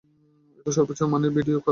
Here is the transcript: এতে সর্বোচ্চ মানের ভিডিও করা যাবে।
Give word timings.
এতে 0.59 0.71
সর্বোচ্চ 0.71 1.01
মানের 1.03 1.31
ভিডিও 1.31 1.57
করা 1.57 1.59
যাবে। 1.59 1.69